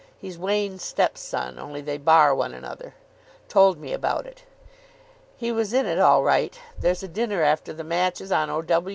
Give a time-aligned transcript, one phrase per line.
[0.17, 2.95] He's Wain's step son, only they bar one another)
[3.47, 4.45] told me about it.
[5.37, 6.59] He was in it all right.
[6.79, 8.63] There's a dinner after the matches on O.